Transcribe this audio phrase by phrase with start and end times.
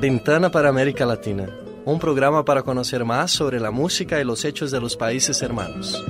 [0.00, 1.46] Ventana para América Latina,
[1.84, 6.02] un programa para conocer más sobre la música y los hechos de los países hermanos.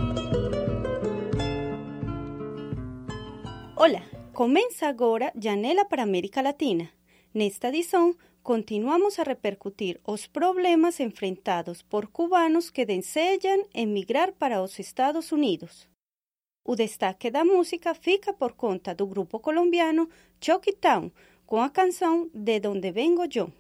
[3.74, 6.92] Olá, começa agora Janela para América Latina.
[7.34, 14.78] Nesta edição, continuamos a repercutir os problemas enfrentados por cubanos que desejam emigrar para os
[14.78, 15.88] Estados Unidos.
[16.62, 20.08] O destaque da música fica por conta do grupo colombiano
[20.40, 21.10] Chucky Town,
[21.46, 23.50] com a canção De Donde Vengo Yo.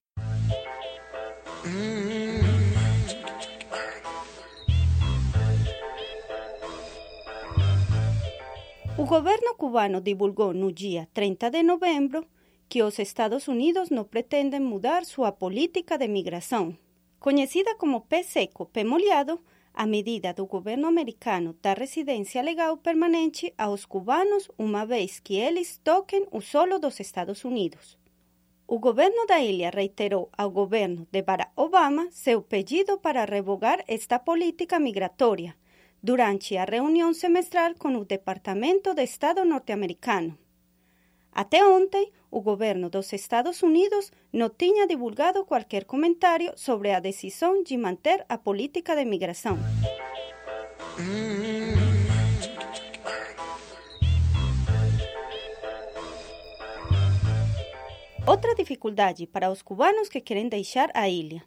[8.98, 12.26] O governo cubano divulgou no dia 30 de novembro
[12.68, 16.76] que os Estados Unidos não pretendem mudar sua política de migração.
[17.18, 19.40] Conhecida como P seco, P molhado,
[19.72, 25.78] a medida do governo americano da residência legal permanente aos cubanos uma vez que eles
[25.82, 27.98] toquem o solo dos Estados Unidos.
[28.66, 34.18] O governo da ilha reiterou ao governo de Barack Obama seu pedido para revogar esta
[34.18, 35.56] política migratória
[36.02, 40.38] durante a reunião semestral com o Departamento de Estado norte-americano.
[41.32, 47.62] Até ontem, o governo dos Estados Unidos não tinha divulgado qualquer comentário sobre a decisão
[47.62, 49.58] de manter a política de migração.
[58.26, 61.42] Outra dificuldade para os cubanos que querem deixar a ilha.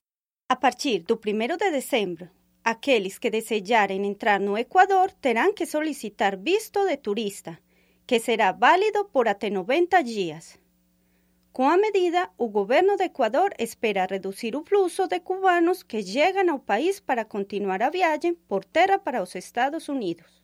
[0.49, 2.29] A partir do 1 de dezembro,
[2.63, 7.57] aqueles que desejarem entrar no Equador terão que solicitar visto de turista,
[8.05, 10.62] que será válido por até 90 dias.
[11.53, 16.49] Com a medida, o governo do Equador espera reduzir o fluxo de cubanos que chegam
[16.49, 20.41] ao país para continuar a viagem por terra para os Estados Unidos.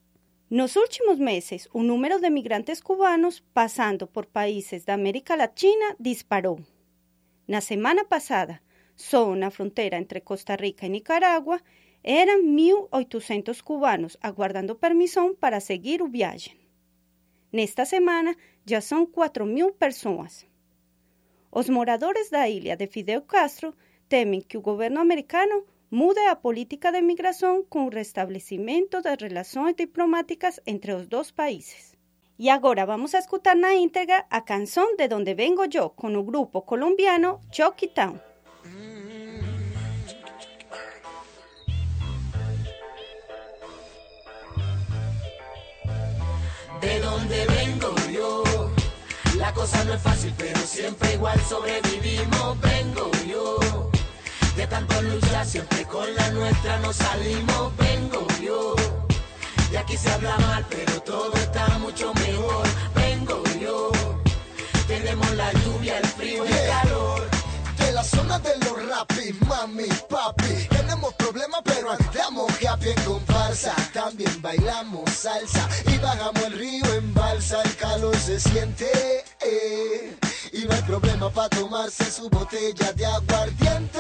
[0.52, 6.60] Nos últimos meses, o número de migrantes cubanos passando por países da América Latina disparou.
[7.48, 8.62] Na semana passada,
[8.96, 11.60] só na fronteira entre Costa Rica e Nicarágua,
[12.04, 16.56] eram 1.800 cubanos aguardando permissão para seguir o viagem.
[17.52, 20.49] Nesta semana, já são 4.000 pessoas.
[21.52, 23.74] Os moradores da ilha de Fidel Castro
[24.08, 29.76] temem que o governo americano mude a política de migração com o restabelecimento das relações
[29.76, 31.98] diplomáticas entre os dois países.
[32.38, 36.24] E agora vamos a escutar na íntegra a canção De Donde Vengo Yo com o
[36.24, 38.20] grupo colombiano Chucky Town.
[46.82, 47.49] de donde.
[49.50, 52.62] La cosa no es fácil, pero siempre igual sobrevivimos.
[52.62, 53.90] Vengo yo.
[54.56, 57.76] De tanto luchar, siempre con la nuestra nos salimos.
[57.78, 58.76] Vengo yo.
[59.72, 62.68] Y aquí se habla mal, pero todo está mucho mejor.
[62.94, 63.92] Vengo yo.
[64.88, 67.28] Tenemos la lluvia, el frío y el calor.
[67.80, 70.68] De la zona de los rapis, mami, papi.
[70.70, 73.74] Tenemos problemas, pero andamos happy en comparsa.
[73.94, 77.64] También bailamos salsa y bajamos el río en balsa.
[77.64, 79.26] El calor se siente.
[81.20, 84.00] Problema para tomarse su botella de aguardiente.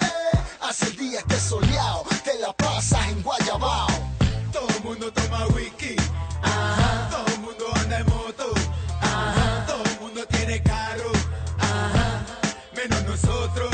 [0.00, 0.38] eh.
[0.60, 3.88] Hace el día esté soleado, te la pasas en Guayabao.
[4.52, 5.96] Todo el mundo toma whisky.
[6.42, 7.08] Ajá.
[7.10, 8.54] Todo el mundo anda en moto.
[9.00, 9.66] Ajá.
[9.66, 11.12] Todo el mundo tiene carro.
[11.58, 12.24] Ajá.
[12.76, 13.70] Menos nosotros.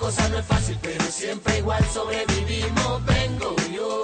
[0.00, 3.04] Cosa no es fácil, pero siempre igual sobrevivimos.
[3.04, 4.02] Vengo yo.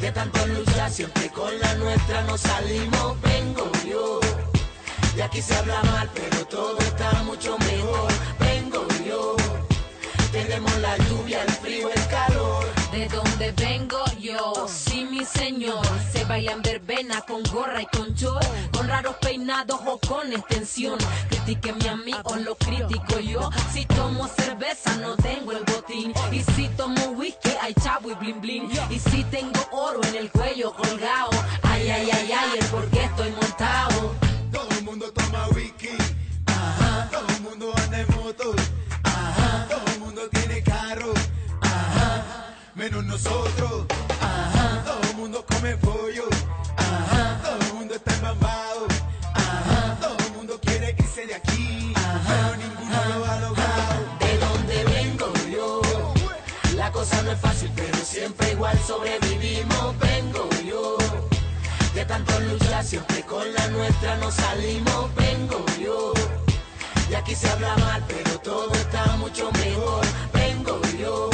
[0.00, 3.20] De tanto luchar, siempre con la nuestra nos salimos.
[3.22, 4.20] Vengo yo.
[5.16, 8.12] De aquí se habla mal, pero todo está mucho mejor.
[8.38, 9.36] Vengo yo.
[10.30, 11.69] Tenemos la lluvia, el frío,
[14.70, 19.98] sí mi señor Se bailan verbena con gorra y con short Con raros peinados o
[19.98, 20.98] con extensión.
[21.28, 23.50] Critíqueme a mí o lo critico yo.
[23.72, 26.12] Si tomo cerveza no tengo el botín.
[26.32, 30.30] Y si tomo whisky hay chavo y blin blin Y si tengo oro en el
[30.30, 31.29] cuello colgado
[58.60, 59.98] igual sobrevivimos.
[59.98, 60.98] Vengo yo.
[61.94, 65.14] De tanto luchar, siempre con la nuestra nos salimos.
[65.14, 66.12] Vengo yo.
[67.10, 70.04] Y aquí se habla mal, pero todo está mucho mejor.
[70.34, 71.30] Vengo yo,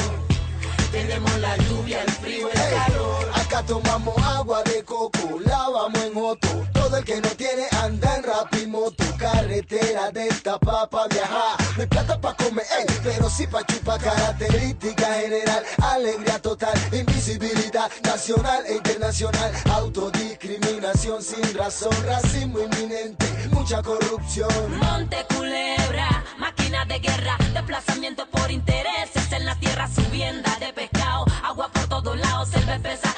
[0.92, 3.30] tenemos la lluvia, el frío, el calor.
[3.34, 6.75] Acá tomamos agua de coco, lavamos en otro.
[6.86, 9.04] Todo el que no tiene anda en rapimoto.
[9.18, 11.56] Carretera de esta papa viajar.
[11.74, 14.00] No hay plata pa' comer, ey, pero sí pa' chupar.
[14.00, 19.52] Característica general, alegría total, invisibilidad nacional e internacional.
[19.72, 24.78] Autodiscriminación sin razón, racismo inminente, mucha corrupción.
[24.78, 31.68] Monte Culebra, máquina de guerra, desplazamiento por intereses en la tierra, subienda de pescado, agua
[31.72, 33.15] por todos lados, selva espesa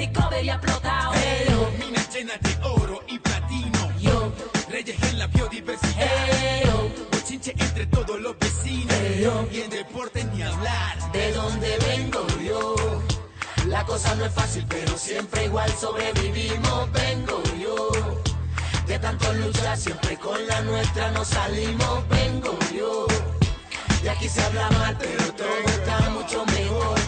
[0.00, 1.12] Discovery ha explotado.
[1.12, 3.98] Pero minas llenas de oro y platino.
[4.00, 4.32] Yo,
[4.70, 6.64] Reyes en la biodiversidad.
[6.64, 8.96] yo, Bochinche entre todos los vecinos.
[9.52, 11.12] Y en deporte ni hablar.
[11.12, 12.74] de donde vengo yo.
[13.66, 16.90] La cosa no es fácil, pero siempre igual sobrevivimos.
[16.92, 17.90] Vengo yo.
[18.86, 22.08] De tanto luchar, siempre con la nuestra nos salimos.
[22.08, 23.06] Vengo yo.
[24.02, 26.98] Y aquí se habla mal, pero todo está mucho mejor.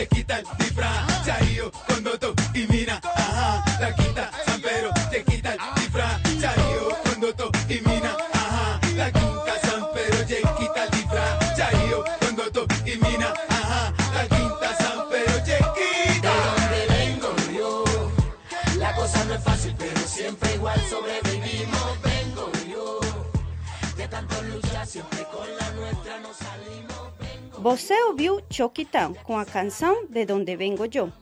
[0.00, 0.59] Te quita
[27.62, 31.12] Você ouviu Choquitão com a canção De Donde Vengo Yo.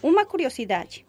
[0.00, 1.04] Uma curiosidade: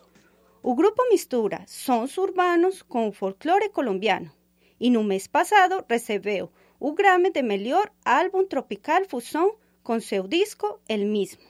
[0.63, 4.31] o grupo mistura sons urbanos com o folclore colombiano
[4.79, 6.49] e no mês passado recebeu
[6.79, 11.43] o Grammy de melhor álbum tropical fusão com seu disco El Mismo.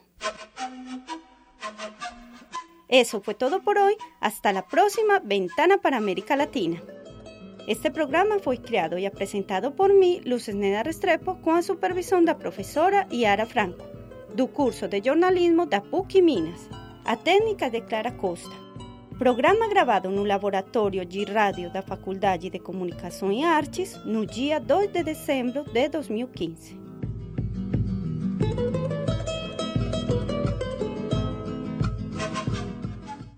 [2.89, 3.95] Eso fue todo por hoy.
[4.19, 6.81] Hasta la próxima Ventana para América Latina.
[7.69, 12.33] Este programa foi criado e apresentado por mim, Luces Neda Restrepo, com a supervisão da
[12.33, 13.86] professora Yara Franco,
[14.33, 16.68] do curso de jornalismo da PUC Minas.
[17.06, 18.56] A técnica de Clara Costa.
[19.19, 21.83] Programa gravado no Laboratório de Rádio da
[22.39, 26.88] de Comunicação e Artes no dia 2 de dezembro de 2015.